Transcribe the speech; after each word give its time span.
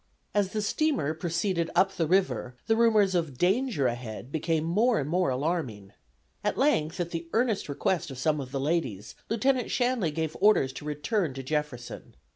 As 0.33 0.49
the 0.51 0.63
steamer 0.63 1.13
proceeded 1.13 1.69
up 1.75 1.91
the 1.91 2.07
river 2.07 2.55
the 2.65 2.75
rumors 2.75 3.13
of 3.13 3.37
"danger 3.37 3.85
ahead" 3.85 4.31
became 4.31 4.63
more 4.63 4.97
and 4.99 5.07
more 5.07 5.29
alarming. 5.29 5.93
At 6.43 6.57
length, 6.57 6.99
at 6.99 7.11
the 7.11 7.27
earnest 7.33 7.69
request 7.69 8.09
of 8.09 8.17
some 8.17 8.41
of 8.41 8.51
the 8.51 8.59
ladies, 8.59 9.13
Lieutenant 9.29 9.69
Shanley 9.69 10.09
gave 10.09 10.35
orders 10.41 10.73
to 10.73 10.85
return 10.85 11.35
to 11.35 11.43
Jefferson. 11.43 12.15